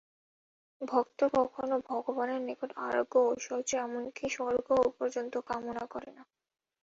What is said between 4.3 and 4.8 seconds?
স্বর্গ